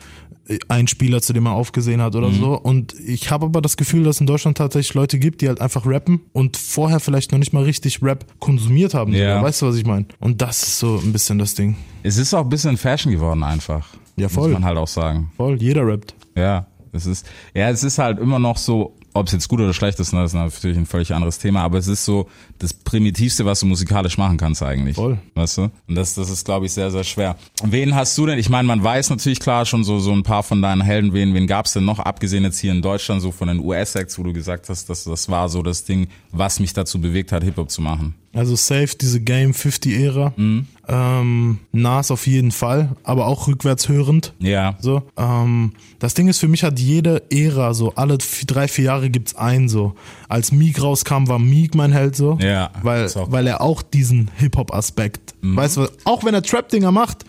[0.69, 2.35] einen Spieler, zu dem er aufgesehen hat oder Mhm.
[2.41, 2.59] so.
[2.59, 5.87] Und ich habe aber das Gefühl, dass in Deutschland tatsächlich Leute gibt, die halt einfach
[5.87, 9.13] rappen und vorher vielleicht noch nicht mal richtig Rap konsumiert haben.
[9.13, 9.19] Ja.
[9.37, 9.43] sogar.
[9.45, 10.07] Weißt du, was ich meine?
[10.19, 11.77] Und das ist so ein bisschen das Ding.
[12.03, 13.87] Es ist auch ein bisschen Fashion geworden einfach.
[14.17, 14.49] Ja, voll.
[14.49, 15.31] Muss man halt auch sagen.
[15.37, 16.15] Voll, jeder rappt.
[16.37, 19.73] Ja, es ist, ja, es ist halt immer noch so, ob es jetzt gut oder
[19.73, 22.73] schlecht ist, ne, das ist natürlich ein völlig anderes Thema, aber es ist so das
[22.73, 24.97] Primitivste, was du musikalisch machen kannst eigentlich.
[24.97, 25.19] Voll.
[25.35, 25.63] Weißt du?
[25.89, 27.37] Und das, das ist, glaube ich, sehr, sehr schwer.
[27.63, 28.39] Wen hast du denn?
[28.39, 31.35] Ich meine, man weiß natürlich klar schon so, so ein paar von deinen Helden, wen,
[31.35, 34.33] wen gab's denn noch, abgesehen jetzt hier in Deutschland, so von den US-Acts, wo du
[34.33, 37.83] gesagt hast, das, das war so das Ding, was mich dazu bewegt hat, Hip-Hop zu
[37.83, 38.15] machen.
[38.33, 40.33] Also safe diese Game 50 Ära.
[40.89, 44.35] Ähm, Nas auf jeden Fall, aber auch rückwärts hörend.
[44.39, 44.77] Ja.
[44.81, 49.11] So, ähm, das Ding ist, für mich hat jede Ära so, alle drei, vier Jahre
[49.11, 49.95] gibt's einen so.
[50.29, 52.39] Als Meek rauskam, war Meek mein Held so.
[52.41, 57.25] Ja, Weil, weil er auch diesen Hip-Hop-Aspekt, weißt du, auch wenn er Trap-Dinger macht,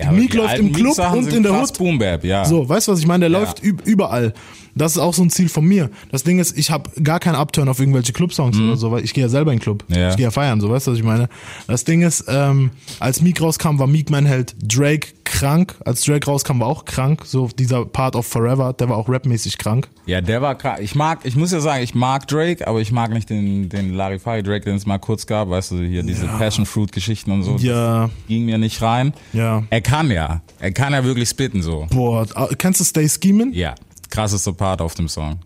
[0.00, 1.76] Ja, Meek läuft im Club Meek-Sachen und in der Hood.
[1.78, 2.44] Boom Bap, ja.
[2.44, 3.28] So, weißt du, was ich meine?
[3.28, 3.44] Der Ja.
[3.44, 4.34] läuft üb- überall.
[4.74, 5.88] Das ist auch so ein Ziel von mir.
[6.12, 9.14] Das Ding ist, ich habe gar keinen Upturn auf irgendwelche Clubsongs oder so, weil ich
[9.14, 9.84] gehe ja selber in den Club.
[9.88, 9.94] Mhm.
[9.94, 10.10] Ja.
[10.10, 11.28] Ich gehe ja feiern, so, weißt du, was ich meine?
[11.66, 14.54] Das Ding ist, ähm, als Meek rauskam, war Meek mein Held.
[14.62, 15.76] Drake krank.
[15.84, 17.24] Als Drake rauskam, war auch krank.
[17.26, 19.88] So dieser Part of Forever, der war auch rapmäßig krank.
[20.06, 20.80] Ja, der war krass.
[20.80, 23.92] Ich mag, ich muss ja sagen, ich mag Drake, aber ich mag nicht den, den
[23.92, 27.42] Larifari Drake, den es mal kurz gab, weißt du, hier diese Passion Fruit Geschichten und
[27.42, 27.56] so.
[27.56, 28.08] Ja.
[28.28, 29.12] Ging mir nicht rein.
[29.32, 29.64] Ja.
[29.68, 30.40] Er kann ja.
[30.58, 31.86] Er kann ja wirklich spitten so.
[31.90, 33.52] Boah, ah, kennst du Stay Schemin?
[33.52, 33.74] Ja.
[34.10, 35.40] Krassester Part auf dem Song.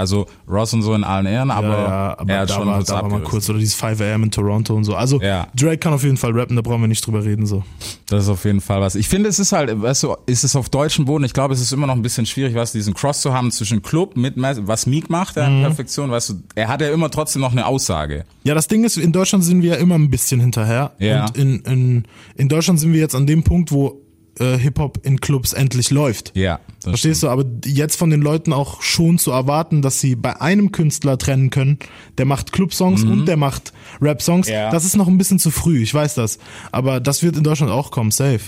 [0.00, 2.66] Also Ross und so in allen Ehren, aber, ja, ja, aber er hat da, schon
[2.66, 4.96] war, kurz da war mal kurz, oder dieses 5 AM in Toronto und so.
[4.96, 5.46] Also Ja.
[5.54, 7.46] Drake kann auf jeden Fall rappen, da brauchen wir nicht drüber reden.
[7.46, 7.62] so.
[8.08, 8.94] Das ist auf jeden Fall was.
[8.96, 11.60] Ich finde, es ist halt, weißt du, ist es auf deutschem Boden, ich glaube, es
[11.60, 14.34] ist immer noch ein bisschen schwierig, weißt du, diesen Cross zu haben zwischen Club mit,
[14.36, 15.56] was Meek macht, der Mhm.
[15.58, 18.24] in Perfektion, weißt du, er hat ja immer trotzdem noch eine Aussage.
[18.44, 20.92] Ja, das Ding ist, in Deutschland sind wir ja immer ein bisschen hinterher.
[20.98, 21.26] Ja.
[21.26, 22.04] Und in, in,
[22.36, 24.00] in Deutschland sind wir jetzt an dem Punkt, wo
[24.38, 26.32] äh, Hip-Hop in Clubs endlich läuft.
[26.34, 26.60] Ja.
[26.82, 27.28] Verstehst du?
[27.28, 31.50] Aber jetzt von den Leuten auch schon zu erwarten, dass sie bei einem Künstler trennen
[31.50, 31.78] können,
[32.18, 34.52] der macht Club-Songs und der macht Rap-Songs, Mhm.
[34.54, 34.70] Ja.
[34.70, 36.38] das ist noch ein bisschen zu früh, ich weiß das.
[36.72, 38.40] Aber das wird in Deutschland auch kommen, safe.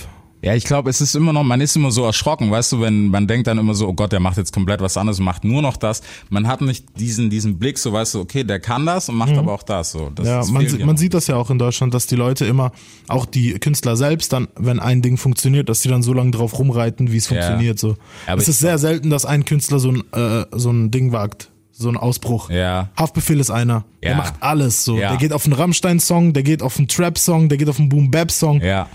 [0.43, 3.09] Ja, ich glaube, es ist immer noch, man ist immer so erschrocken, weißt du, wenn
[3.09, 5.63] man denkt dann immer so, oh Gott, der macht jetzt komplett was anderes, macht nur
[5.63, 6.03] noch das.
[6.31, 9.37] Man hat nicht diesen diesen Blick, so weißt du, okay, der kann das und macht
[9.39, 9.93] aber auch das.
[9.93, 10.31] So, das, Mhm.
[10.33, 12.73] Ja, man, ja man sieht das ja auch in Deutschland, dass die Leute immer,
[13.07, 16.59] auch die Künstler selbst, dann, wenn ein Ding funktioniert, dass die dann so lange drauf
[16.59, 17.37] rumreiten, wie es Ja.
[17.37, 17.79] funktioniert.
[17.79, 17.97] So.
[18.27, 21.51] Aber es ist sehr selten, dass ein Künstler so ein, äh, so ein Ding wagt.
[21.75, 22.51] So ein Ausbruch.
[22.51, 22.91] Ja.
[22.97, 23.85] Haftbefehl ist einer.
[24.03, 24.17] Der Ja.
[24.19, 24.99] macht alles so.
[24.99, 25.09] Ja.
[25.09, 28.61] Der geht auf einen Rammstein-Song, der geht auf einen Trap-Song, der geht auf einen Boom-Bap-Song.
[28.61, 28.89] Ja,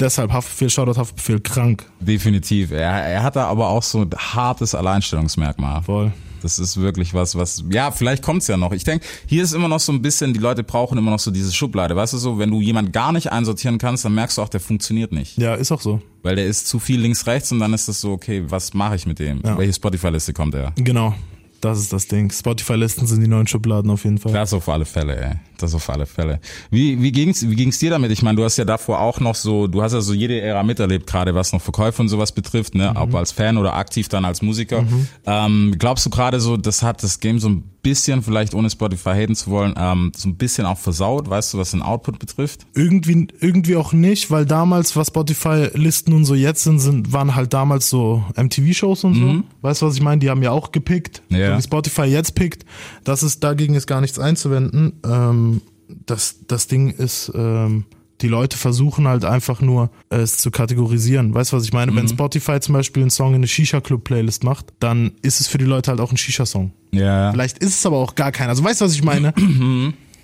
[0.00, 1.84] Deshalb Haftbefehl, Shoutout Haftbefehl, krank.
[2.00, 2.70] definitiv.
[2.70, 5.82] Er, er hat da aber auch so ein hartes Alleinstellungsmerkmal.
[5.82, 6.12] Voll.
[6.40, 8.70] Das ist wirklich was, was, ja, vielleicht kommt's ja noch.
[8.72, 11.32] Ich denke, hier ist immer noch so ein bisschen, die Leute brauchen immer noch so
[11.32, 11.96] diese Schublade.
[11.96, 14.60] Weißt du so, wenn du jemand gar nicht einsortieren kannst, dann merkst du auch, der
[14.60, 15.36] funktioniert nicht.
[15.36, 16.00] Ja, ist auch so.
[16.22, 18.94] Weil der ist zu viel links, rechts und dann ist das so, okay, was mache
[18.94, 19.40] ich mit dem?
[19.44, 19.58] Ja.
[19.58, 20.72] Welche Spotify-Liste kommt er?
[20.76, 21.14] Genau.
[21.60, 22.30] Das ist das Ding.
[22.30, 24.32] Spotify-Listen sind die neuen Schubladen auf jeden Fall.
[24.32, 25.32] Das auf alle Fälle, ey.
[25.56, 26.40] Das auf alle Fälle.
[26.70, 28.12] Wie, wie ging's, wie ging's dir damit?
[28.12, 30.62] Ich meine, du hast ja davor auch noch so, du hast ja so jede Ära
[30.62, 32.92] miterlebt, gerade was noch Verkäufe und sowas betrifft, ne?
[32.94, 34.84] Ob als Fan oder aktiv dann als Musiker.
[35.26, 39.10] Ähm, glaubst du gerade so, das hat das Game so ein bisschen, vielleicht ohne Spotify
[39.10, 42.66] haten zu wollen, ähm, so ein bisschen auch versaut, weißt du, was den Output betrifft?
[42.74, 47.52] Irgendwie, irgendwie auch nicht, weil damals, was Spotify-Listen und so jetzt sind, sind, waren halt
[47.54, 49.42] damals so MTV-Shows und so.
[49.62, 50.18] Weißt du, was ich meine?
[50.18, 51.22] Die haben ja auch gepickt.
[51.28, 51.52] Ja.
[51.52, 52.64] So wie Spotify jetzt pickt.
[53.04, 55.00] Das ist, dagegen ist gar nichts einzuwenden.
[55.04, 55.62] Ähm,
[56.06, 57.84] das, das Ding ist, ähm,
[58.20, 61.34] die Leute versuchen halt einfach nur, es zu kategorisieren.
[61.34, 61.94] Weißt du, was ich meine?
[61.94, 65.64] Wenn Spotify zum Beispiel einen Song in eine Shisha-Club-Playlist macht, dann ist es für die
[65.64, 66.72] Leute halt auch ein Shisha-Song.
[66.92, 67.30] Ja.
[67.30, 68.50] Vielleicht ist es aber auch gar keiner.
[68.50, 69.32] Also weißt du, was ich meine?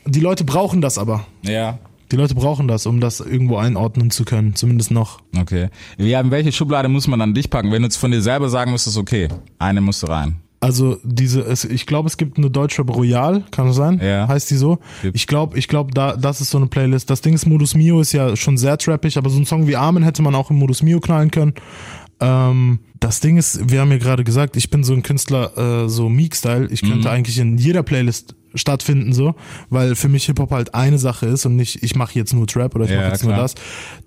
[0.06, 1.26] die Leute brauchen das aber.
[1.42, 1.78] Ja.
[2.12, 5.20] Die Leute brauchen das, um das irgendwo einordnen zu können, zumindest noch.
[5.36, 5.68] Okay.
[5.96, 7.72] Ja, in welche Schublade muss man dann dich packen?
[7.72, 9.28] Wenn du jetzt von dir selber sagen müsstest, okay,
[9.58, 10.36] eine musst du rein.
[10.64, 14.00] Also diese, es, ich glaube, es gibt eine Deutschrap Royal, kann das sein?
[14.02, 14.26] Ja.
[14.26, 14.78] Heißt die so?
[15.12, 17.10] Ich glaube, ich glaube, da, das ist so eine Playlist.
[17.10, 19.76] Das Ding ist, Modus Mio ist ja schon sehr trappig, aber so ein Song wie
[19.76, 21.52] Armen hätte man auch im Modus Mio knallen können.
[22.18, 25.88] Ähm, das Ding ist, wir haben ja gerade gesagt, ich bin so ein Künstler, äh,
[25.90, 26.68] so Meek-Style.
[26.70, 29.34] Ich könnte eigentlich in jeder Playlist stattfinden, so,
[29.70, 32.74] weil für mich Hip-Hop halt eine Sache ist und nicht, ich mache jetzt nur Trap
[32.74, 33.42] oder ich Ja, mache jetzt nur klar.
[33.42, 33.54] das.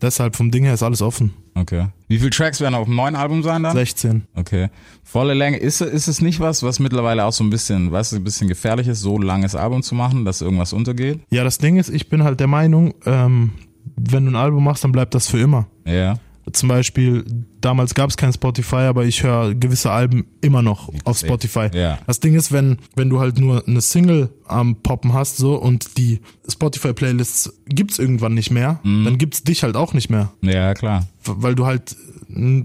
[0.02, 1.34] Deshalb vom Ding her ist alles offen.
[1.56, 1.88] Okay.
[2.08, 3.74] Wie viele Tracks werden auf dem neuen Album sein dann?
[3.76, 4.24] 16.
[4.36, 4.70] Okay.
[5.04, 5.58] Volle Länge.
[5.58, 8.48] Ist, ist es nicht was, was mittlerweile auch so ein bisschen, weißt du, ein bisschen
[8.48, 11.20] gefährlich ist, so ein langes Album zu machen, dass irgendwas untergeht?
[11.30, 13.52] Ja, das Ding ist, ich bin halt der Meinung, ähm,
[13.96, 15.68] wenn du ein Album machst, dann bleibt das für immer.
[15.86, 16.20] Ja.
[16.54, 17.26] Zum Beispiel,
[17.60, 21.20] damals gab es kein Spotify, aber ich höre gewisse Alben immer noch auf.
[21.20, 21.70] Spotify.
[21.74, 22.00] Ja.
[22.08, 25.98] Das Ding ist, wenn, wenn du halt nur eine Single am Poppen hast so und
[25.98, 29.06] die Spotify-Playlists gibt's irgendwann nicht mehr, Mhm.
[29.06, 30.32] dann gibt's dich halt auch nicht mehr.
[30.42, 31.08] Ja, klar.
[31.26, 31.96] Weil du halt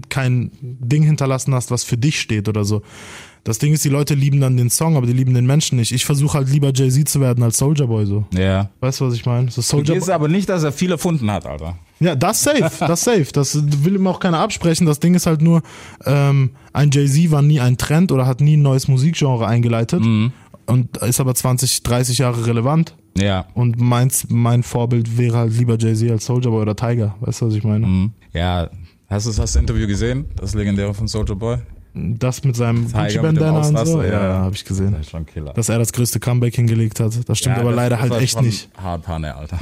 [0.09, 2.81] kein Ding hinterlassen hast, was für dich steht oder so.
[3.45, 5.91] Das Ding ist, die Leute lieben dann den Song, aber die lieben den Menschen nicht.
[5.91, 8.25] Ich versuche halt lieber Jay-Z zu werden als Soldier Boy so.
[8.33, 8.69] Ja.
[8.79, 9.51] Weißt du, was ich meine?
[9.51, 11.77] So Soldier Ist aber nicht, dass er viel erfunden hat, Alter.
[11.99, 13.27] Ja, das safe, das safe.
[13.33, 14.85] Das will ihm auch keiner absprechen.
[14.85, 15.61] Das Ding ist halt nur,
[16.05, 20.01] ähm, ein Jay-Z war nie ein Trend oder hat nie ein neues Musikgenre eingeleitet
[20.65, 22.95] und ist aber 20, 30 Jahre relevant.
[23.17, 23.45] Ja.
[23.53, 27.15] Und meins, mein Vorbild wäre halt lieber Jay-Z als Soldier Boy oder Tiger.
[27.21, 27.85] Weißt du, was ich meine?
[27.85, 28.11] Mhm.
[28.33, 28.69] Ja.
[29.09, 30.25] Hast du das, hast du das Interview gesehen?
[30.35, 31.57] Das legendäre von Soldier Boy?
[31.95, 34.01] Das mit seinem Tiger Gucci mit dem Bandana und so.
[34.01, 34.33] Ja, ja.
[34.39, 34.93] habe ich gesehen.
[34.93, 35.53] Das ist schon Killer.
[35.53, 37.11] Dass er das größte Comeback hingelegt hat.
[37.29, 38.69] Das stimmt Ja, aber das- leider halt echt nicht.
[38.75, 39.59] Mhm, Hart Panne, Alter.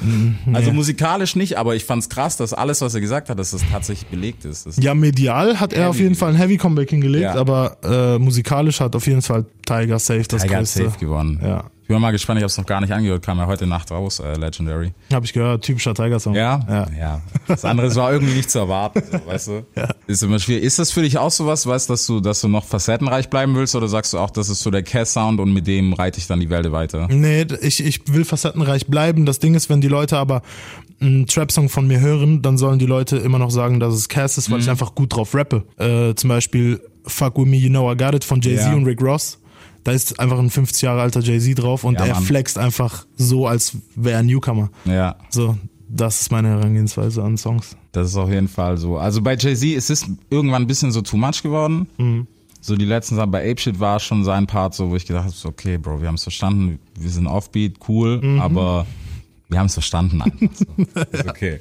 [0.54, 3.64] Also musikalisch nicht, aber ich fand's krass, dass alles, was er gesagt hat, dass das
[3.70, 4.66] tatsächlich belegt ist.
[4.66, 7.36] Das Ja, medial hat er auf jeden Fall ein Heavy Comeback hingelegt, Ja.
[7.36, 10.86] aber äh, musikalisch hat auf jeden Fall Tiger Safe das Tiger größte.
[10.86, 11.40] safe gewonnen.
[11.44, 11.66] Ja.
[11.92, 13.92] Ich bin mal gespannt, ich habe es noch gar nicht angehört, kam ja heute Nacht
[13.92, 14.94] raus, äh, Legendary.
[15.12, 16.34] Habe ich gehört, typischer Tiger-Song.
[16.36, 16.62] Ja?
[16.70, 16.88] Ja.
[16.98, 17.22] ja.
[17.50, 19.66] Das andere war irgendwie nicht zu erwarten, so, weißt du?
[19.76, 19.90] Ja.
[20.08, 20.64] Ist immer schwierig.
[20.64, 23.76] Ist das für dich auch sowas, weißt dass du, dass du noch facettenreich bleiben willst
[23.76, 26.40] oder sagst du auch, das ist so der Cass-Sound und mit dem reite ich dann
[26.40, 27.10] die Welt weiter?
[27.12, 29.26] Nee, ich, ich will facettenreich bleiben.
[29.26, 30.44] Das Ding ist, wenn die Leute aber
[31.02, 34.38] einen Trap-Song von mir hören, dann sollen die Leute immer noch sagen, dass es Cass
[34.38, 34.64] ist, weil Mhm.
[34.64, 35.66] ich einfach gut drauf rappe.
[35.78, 38.74] Äh, zum Beispiel Fuck With Me, You Know I Got It von Jay-Z Ja.
[38.76, 39.40] und Rick Ross.
[39.84, 42.24] Da ist einfach ein 50 Jahre alter Jay-Z drauf und Ja, er Mann.
[42.24, 44.70] flext einfach so, als wäre er ein Newcomer.
[44.86, 45.16] Ja.
[45.30, 45.58] So,
[45.90, 47.76] das ist meine Herangehensweise an Songs.
[47.92, 48.98] Das ist auf jeden Fall so.
[48.98, 51.88] Also bei Jay-Z ist es irgendwann ein bisschen so too much geworden.
[51.98, 52.28] Mhm.
[52.64, 55.36] So die letzten Sachen bei Apeshit war schon sein Part, so wo ich gedacht habe,
[55.48, 58.40] okay, Bro, wir haben es verstanden, wir sind offbeat, cool, Mhm.
[58.40, 58.86] aber
[59.50, 60.48] wir haben es verstanden einfach.
[60.56, 60.66] So.
[61.12, 61.60] Ist okay.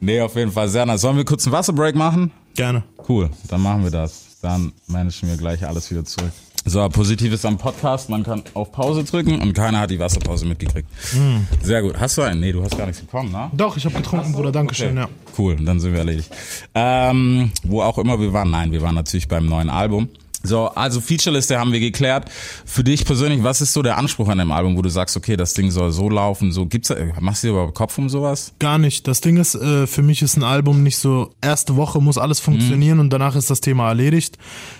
[0.00, 1.02] Nee, auf jeden Fall sehr nice.
[1.02, 2.30] Sollen wir kurz einen Wasserbreak machen?
[2.54, 2.84] Gerne.
[3.06, 4.38] Cool, dann machen wir das.
[4.40, 6.32] Dann managen wir gleich alles wieder zurück.
[6.66, 10.88] So, Positives am Podcast, man kann auf Pause drücken und keiner hat die Wasserpause mitgekriegt.
[11.14, 11.46] Mhm.
[11.62, 11.98] Sehr gut.
[11.98, 12.40] Hast du einen?
[12.40, 13.50] Nee, du hast gar nichts bekommen, ne?
[13.54, 14.52] Doch, ich habe getrunken, Bruder.
[14.52, 15.08] Dankeschön, ja.
[15.38, 16.30] Cool, dann sind wir erledigt.
[16.74, 20.08] Ähm, wo auch immer wir waren, nein, wir waren natürlich beim neuen Album.
[20.42, 22.30] So, also Featureliste haben wir geklärt.
[22.64, 25.36] Für dich persönlich, was ist so der Anspruch an dem Album, wo du sagst, okay,
[25.36, 28.52] das Ding soll so laufen, so gibt's, machst du dir überhaupt Kopf um sowas?
[28.58, 29.06] Gar nicht.
[29.08, 32.38] Das Ding ist, äh, für mich ist ein Album nicht so, erste Woche muss alles
[32.40, 33.00] funktionieren Mhm.
[33.04, 34.38] und danach ist das Thema erledigt.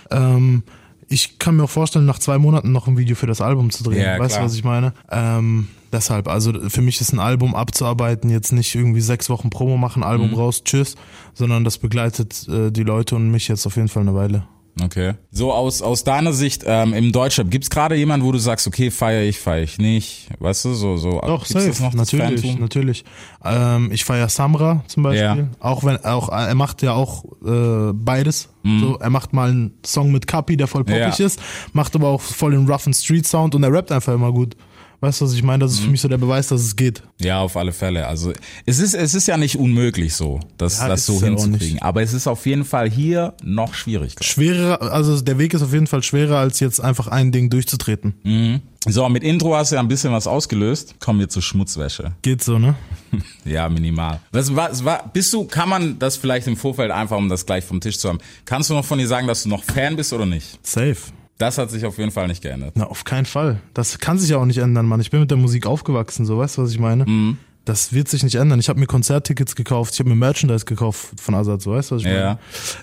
[0.09, 0.63] Ähm,
[1.11, 3.83] ich kann mir auch vorstellen, nach zwei Monaten noch ein Video für das Album zu
[3.83, 4.01] drehen.
[4.01, 4.93] Ja, weißt du, was ich meine?
[5.11, 9.77] Ähm, deshalb, also für mich ist ein Album abzuarbeiten jetzt nicht irgendwie sechs Wochen Promo
[9.77, 10.35] machen, Album Mhm.
[10.35, 10.95] raus, tschüss,
[11.33, 14.43] sondern das begleitet äh, die Leute und mich jetzt auf jeden Fall eine Weile.
[14.81, 15.13] Okay.
[15.31, 18.89] So aus aus deiner Sicht ähm, im Deutschrap gibt's gerade jemanden, wo du sagst, okay,
[18.91, 21.19] feiere ich, feiere ich nicht, weißt du, so so.
[21.21, 23.03] Doch, gibt's das safe, noch, natürlich, natürlich.
[23.43, 25.21] Ähm, ich feiere Samra zum Beispiel.
[25.23, 25.37] Ja.
[25.59, 28.49] Auch wenn, auch, er macht ja auch äh, beides.
[28.63, 31.13] So, er macht mal einen Song mit Kapi, der voll poppig Mhm.
[31.17, 31.25] Ja.
[31.25, 31.41] ist,
[31.73, 34.55] macht aber auch voll den rough and street Sound und er rappt einfach immer gut.
[35.01, 35.59] Weißt du, was ich meine?
[35.65, 35.85] Das ist Mhm.
[35.85, 37.01] für mich so der Beweis, dass es geht.
[37.19, 38.07] Ja, auf alle Fälle.
[38.07, 38.33] Also
[38.65, 42.01] es ist es ist ja nicht unmöglich so, das Ja, das so ja hinzukriegen, aber
[42.03, 44.15] es ist auf jeden Fall hier noch schwierig.
[44.21, 48.13] Schwerer, also der Weg ist auf jeden Fall schwerer, als jetzt einfach ein Ding durchzutreten.
[48.23, 48.61] Mhm.
[48.87, 50.95] So, mit Intro hast du ja ein bisschen was ausgelöst.
[50.99, 52.13] Kommen wir zur Schmutzwäsche.
[52.21, 52.75] Geht so, ne?
[53.45, 54.19] Ja, minimal.
[54.31, 57.45] Was war, was war, bist du, kann man das vielleicht im Vorfeld einfach, um das
[57.45, 59.95] gleich vom Tisch zu haben, kannst du noch von dir sagen, dass du noch Fan
[59.95, 60.59] bist oder nicht?
[60.65, 60.95] Safe.
[61.41, 62.73] Das hat sich auf jeden Fall nicht geändert.
[62.75, 63.59] Na, auf keinen Fall.
[63.73, 65.01] Das kann sich ja auch nicht ändern, Mann.
[65.01, 67.05] Ich bin mit der Musik aufgewachsen, so weißt du, was ich meine?
[67.05, 67.37] Mhm.
[67.65, 68.59] Das wird sich nicht ändern.
[68.59, 71.95] Ich habe mir Konzerttickets gekauft, ich habe mir Merchandise gekauft von Azad, so weißt du,
[71.95, 72.13] was ich Ja.
[72.13, 72.39] meine?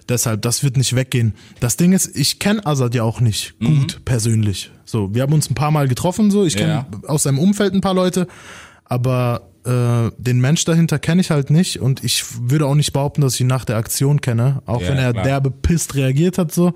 [0.09, 1.35] Deshalb, das wird nicht weggehen.
[1.61, 4.71] Das Ding ist, ich kenne Azad ja auch nicht gut persönlich.
[4.85, 6.45] So, wir haben uns ein paar Mal getroffen, so.
[6.45, 7.01] Ich kenne Mhm.
[7.03, 7.09] Ja.
[7.09, 8.29] aus seinem Umfeld ein paar Leute,
[8.85, 13.21] aber äh, den Mensch dahinter kenne ich halt nicht und ich würde auch nicht behaupten,
[13.21, 15.25] dass ich ihn nach der Aktion kenne, auch Ja, wenn er klar.
[15.25, 16.73] derbe pisst reagiert hat, so.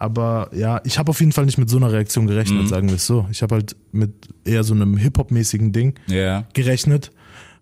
[0.00, 2.28] Aber ja, ich habe auf jeden Fall nicht mit so einer Reaktion Mhm.
[2.30, 3.26] gerechnet, sagen wir es so.
[3.30, 4.10] Ich habe halt mit
[4.44, 6.44] eher so einem Hip-Hop-mäßigen Ding Ja.
[6.54, 7.12] gerechnet.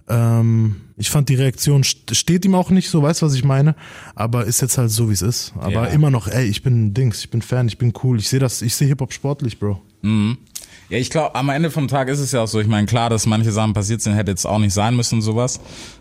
[0.08, 3.44] Ähm, ich fand die Reaktion st- steht ihm auch nicht so, weißt du, was ich
[3.44, 3.74] meine?
[4.14, 5.52] Aber ist jetzt halt so, wie es ist.
[5.58, 5.84] Aber Ja.
[5.86, 8.18] immer noch, ey, ich bin Dings, ich bin Fan, ich bin cool.
[8.18, 9.82] Ich sehe das, ich sehe Hip-Hop sportlich, Bro.
[10.88, 12.60] Ja, ich glaube, am Ende vom Tag ist es ja auch so.
[12.60, 15.60] Ich meine, klar, dass manche Sachen passiert sind, hätte jetzt auch nicht sein müssen sowas.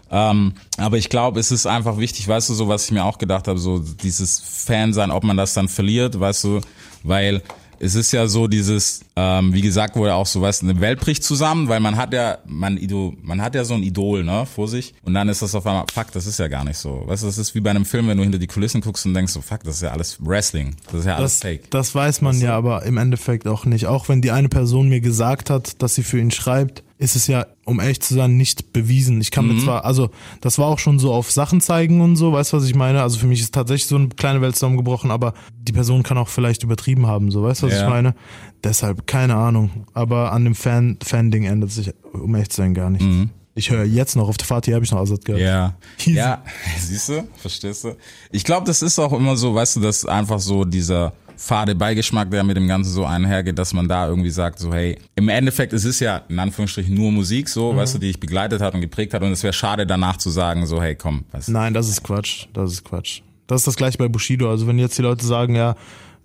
[0.10, 3.17] Ähm, aber ich glaube, es ist einfach wichtig, weißt du, so was ich mir auch
[3.17, 6.62] gedacht habe, so dieses Fan sein, ob man das dann verliert, weißt du,
[7.04, 7.41] weil
[7.80, 10.80] es ist ja so dieses, ähm, wie gesagt, wo er auch so, weißt du, eine
[10.82, 14.24] Welt bricht zusammen, weil man hat ja, man, Idol, man hat ja so ein Idol,
[14.24, 14.94] ne, vor sich.
[15.04, 17.04] Und dann ist das auf einmal, fuck, das ist ja gar nicht so.
[17.06, 19.13] Weißt du, das ist wie bei einem Film, wenn du hinter die Kulissen guckst und
[19.13, 20.76] denkst so, fuck, das ist ja alles Wrestling.
[20.92, 21.72] Das ist ja alles Das, fake.
[21.72, 23.86] das weiß man ja, aber im Endeffekt auch nicht.
[23.88, 27.27] Auch wenn die eine Person mir gesagt hat, dass sie für ihn schreibt, ist es
[27.27, 29.21] ja, um ehrlich zu sein, nicht bewiesen.
[29.21, 29.55] Ich kann Mhm.
[29.57, 30.10] mir zwar, also
[30.41, 33.03] das war auch schon so auf Sachen zeigen und so, weißt du, was ich meine?
[33.03, 36.27] Also für mich ist tatsächlich so eine kleine Welt zusammengebrochen, aber die Person kann auch
[36.29, 37.83] vielleicht übertrieben haben, so, weißt du, was Ja.
[37.83, 38.15] ich meine?
[38.63, 39.86] Deshalb, keine Ahnung.
[39.93, 43.05] Aber an dem Fan- Fan-Ding ändert sich, um ehrlich zu sein, gar nichts.
[43.53, 45.41] Ich höre jetzt noch, auf der Fahrt hier habe ich noch Azad gehört.
[45.41, 45.47] Mhm.
[45.47, 45.73] Ja.
[46.05, 46.43] Ja,
[46.79, 47.95] siehst du, verstehst du?
[48.31, 52.30] Ich glaube, das ist auch immer so, weißt du, dass einfach so dieser fade Beigeschmack,
[52.32, 55.73] der mit dem Ganzen so einhergeht, dass man da irgendwie sagt, so hey, im Endeffekt
[55.73, 58.82] es ist ja in Anführungsstrichen nur Musik, so, weißt du, die dich begleitet hat und
[58.82, 61.50] geprägt hat und es wäre schade danach zu sagen, so hey, komm, weißt.
[61.50, 62.47] Nein, das ist Quatsch.
[62.54, 63.21] Das ist Quatsch.
[63.45, 64.50] Das ist das gleiche bei Bushido.
[64.50, 65.76] Also wenn jetzt die Leute sagen, ja,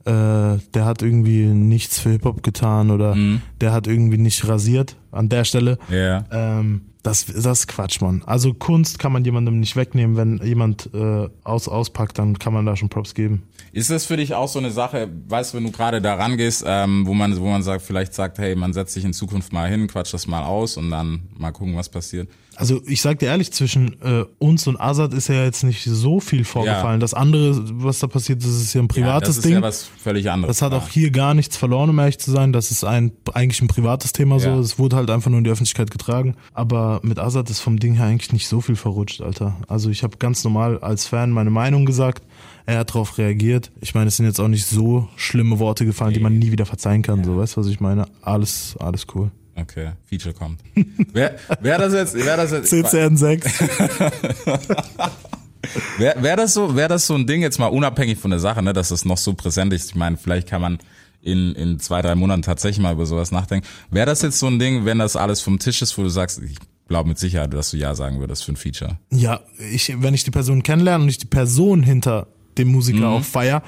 [0.05, 3.17] äh, der hat irgendwie nichts für Hip-Hop getan oder
[3.61, 5.79] der hat irgendwie nicht rasiert an der Stelle.
[5.89, 6.25] Ja.
[6.33, 8.23] Ähm, das, das ist Quatsch, Mann.
[8.27, 10.17] Also Kunst kann man jemandem nicht wegnehmen.
[10.17, 13.43] Wenn jemand äh, aus, auspackt, dann kann man da schon Props geben.
[13.73, 16.63] Ist das für dich auch so eine Sache, weißt du, wenn du gerade da rangehst,
[16.67, 19.69] ähm, wo man, wo man sagt, vielleicht sagt, hey, man setzt sich in Zukunft mal
[19.69, 22.29] hin, quatscht das mal aus und dann mal gucken, was passiert.
[22.55, 26.21] Also ich sag dir ehrlich, zwischen äh, uns und Azad ist ja jetzt nicht so
[26.21, 27.01] viel vorgefallen.
[27.01, 29.55] Das andere, was da passiert ist, ist ja ein Ja, privates das ist Ding.
[29.55, 30.59] ja was völlig anderes.
[30.59, 32.53] Das hat auch hier gar nichts verloren, um ehrlich zu sein.
[32.53, 34.49] Das ist ein, eigentlich ein privates Thema so.
[34.51, 34.59] Ja.
[34.59, 36.37] Es wurde halt einfach nur in die Öffentlichkeit getragen.
[36.53, 39.57] Aber mit Azad ist vom Ding her eigentlich nicht so viel verrutscht, Alter.
[39.69, 42.23] Also ich habe ganz normal als Fan meine Meinung gesagt.
[42.67, 43.73] Er hat darauf reagiert.
[43.81, 46.67] Ich meine, es sind jetzt auch nicht so schlimme Worte gefallen, die man nie wieder
[46.67, 47.25] verzeihen kann.
[47.25, 48.07] So, weißt du, was ich meine?
[48.23, 49.31] Alles, alles cool.
[49.55, 50.61] Okay, Feature kommt.
[51.13, 53.61] wer, wer das jetzt, wer das jetzt, CCN 6.
[55.99, 58.63] Wäre wär das so, wäre das so ein Ding jetzt mal unabhängig von der Sache,
[58.63, 59.91] ne, dass das noch so präsent ist.
[59.91, 60.79] Ich meine, vielleicht kann man
[61.23, 63.67] in, in zwei, drei Monaten tatsächlich mal über sowas nachdenken.
[63.91, 66.43] Wäre das jetzt so ein Ding, wenn das alles vom Tisch ist, wo du sagst,
[66.43, 66.57] ich
[66.93, 68.99] glaube mit Sicherheit, dass du ja sagen würdest für ein Feature.
[69.11, 69.41] Ja,
[69.73, 72.27] ich, wenn ich die Person kennenlerne und ich die Person hinter
[72.59, 73.17] dem Musiker Mhm.
[73.17, 73.63] auch feier,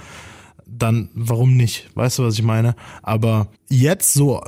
[0.67, 1.89] dann warum nicht?
[1.95, 2.75] Weißt du, was ich meine?
[3.03, 4.43] Aber jetzt so,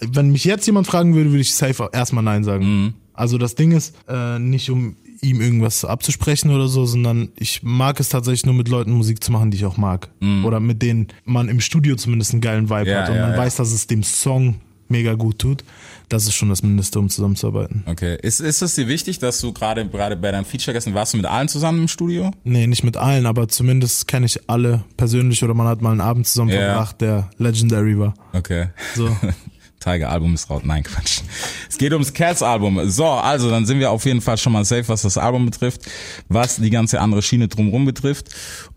[0.00, 2.64] wenn mich jetzt jemand fragen würde, würde ich safe erstmal Nein sagen.
[2.64, 2.94] Mhm.
[3.14, 8.00] Also das Ding ist, äh, nicht um ihm irgendwas abzusprechen oder so, sondern ich mag
[8.00, 10.08] es tatsächlich nur mit Leuten Musik zu machen, die ich auch mag.
[10.44, 12.88] Oder mit denen man im Studio zumindest einen geilen Vibe Mhm.
[12.90, 13.38] Ja, hat und ja, man ja.
[13.38, 15.62] weiß, dass es dem Song mega gut tut.
[16.10, 17.84] Das ist schon das Mindeste, um zusammenzuarbeiten.
[17.86, 18.18] Okay.
[18.20, 21.16] Ist, ist es dir wichtig, dass du gerade, gerade bei deinem Feature gestern warst du
[21.18, 22.32] mit allen zusammen im Studio?
[22.42, 26.00] Nee, nicht mit allen, aber zumindest kenne ich alle persönlich oder man hat mal einen
[26.00, 26.74] Abend zusammen Ja.
[26.74, 28.14] verbracht, der legendary war.
[28.32, 28.66] Okay.
[28.96, 29.08] So.
[29.78, 30.62] Tiger Album ist raus.
[30.64, 31.20] Nein, Quatsch.
[31.68, 32.90] Es geht ums Cats Album.
[32.90, 35.82] So, also dann sind wir auf jeden Fall schon mal safe, was das Album betrifft,
[36.28, 38.28] was die ganze andere Schiene drumherum betrifft.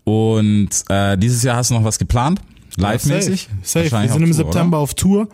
[0.04, 2.40] Und äh, dieses Jahr hast du noch was geplant?
[2.76, 3.48] Live-mäßig?
[3.62, 3.88] Safe.
[3.88, 4.02] Safe.
[4.04, 5.28] Wir sind im Tour, September auf Tour.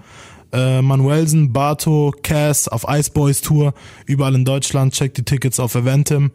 [0.53, 3.75] Äh, Manuelsen, Bato, Cass auf Ice Boys Tour,
[4.07, 4.95] überall in Deutschland.
[4.95, 6.31] Checkt die Tickets auf Eventim.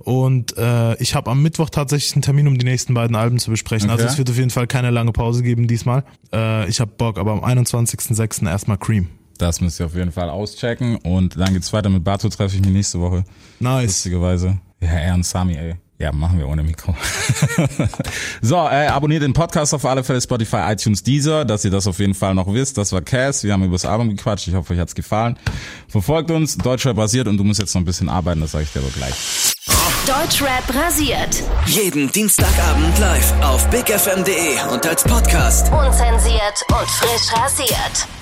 [0.00, 3.50] Und äh, ich habe am Mittwoch tatsächlich einen Termin, um die nächsten beiden Alben zu
[3.50, 3.90] besprechen.
[3.90, 4.12] Also Okay.
[4.12, 6.04] es wird auf jeden Fall keine lange Pause geben diesmal.
[6.32, 8.48] Äh, ich habe Bock, aber am 21.06.
[8.48, 9.08] erstmal Cream.
[9.38, 10.96] Das müsst ihr auf jeden Fall auschecken.
[10.96, 13.24] Und dann geht's weiter mit Bato, treffe ich mich nächste Woche.
[13.58, 13.86] Nice.
[13.86, 14.58] Lustigerweise.
[14.80, 15.76] Ja, er und Sami, ey.
[16.00, 16.96] Ja, machen wir ohne Mikro.
[18.40, 21.98] so, äh, abonniert den Podcast auf alle Fälle, Spotify, iTunes, Deezer, dass ihr das auf
[21.98, 22.78] jeden Fall noch wisst.
[22.78, 25.38] Das war Cass, wir haben über das Album gequatscht, ich hoffe, euch hat's gefallen.
[25.88, 28.72] Verfolgt uns, Deutscher basiert und du musst jetzt noch ein bisschen arbeiten, das sage ich
[28.72, 29.52] dir aber gleich.
[30.06, 31.42] Deutschrap rasiert.
[31.66, 35.70] Jeden Dienstagabend live auf bigfm.de und als Podcast.
[35.70, 38.19] Unzensiert und frisch rasiert.